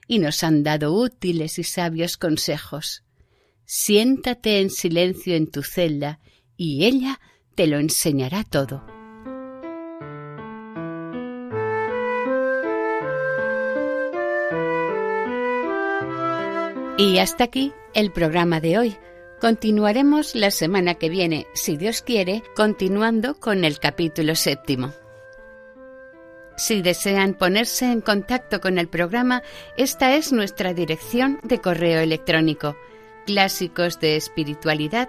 y 0.07 0.21
nos 0.21 0.45
han 0.45 0.63
dado 0.63 0.93
útiles 0.93 1.59
y 1.59 1.65
sabios 1.65 2.17
consejos. 2.17 3.03
Siéntate 3.65 4.61
en 4.61 4.71
silencio 4.71 5.35
en 5.35 5.51
tu 5.51 5.65
celda 5.65 6.21
y 6.57 6.85
ella 6.85 7.21
te 7.55 7.67
lo 7.67 7.79
enseñará 7.79 8.45
todo. 8.45 8.85
Y 16.99 17.19
hasta 17.19 17.45
aquí 17.45 17.73
el 17.95 18.13
programa 18.13 18.61
de 18.61 18.79
hoy. 18.79 18.97
Continuaremos 19.41 20.37
la 20.37 20.53
semana 20.53 20.95
que 20.95 21.09
viene, 21.09 21.49
si 21.53 21.77
Dios 21.77 22.01
quiere, 22.01 22.45
continuando 22.55 23.35
con 23.35 23.65
el 23.65 23.81
capítulo 23.81 24.37
séptimo. 24.37 24.93
Si 26.57 26.81
desean 26.81 27.35
ponerse 27.35 27.87
en 27.91 28.03
contacto 28.03 28.61
con 28.61 28.79
el 28.79 28.87
programa, 28.87 29.43
esta 29.77 30.15
es 30.15 30.33
nuestra 30.33 30.75
dirección 30.75 31.41
de 31.43 31.61
correo 31.61 32.01
electrónico 32.01 32.77
clásicos 33.27 33.99
de 33.99 34.17
espiritualidad 34.17 35.09